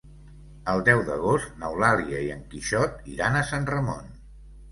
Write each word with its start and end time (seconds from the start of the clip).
El 0.71 0.79
deu 0.87 1.01
d'agost 1.09 1.51
n'Eulàlia 1.63 2.21
i 2.27 2.31
en 2.37 2.41
Quixot 2.53 2.97
iran 3.17 3.37
a 3.37 3.45
Sant 3.51 3.67
Ramon. 3.75 4.09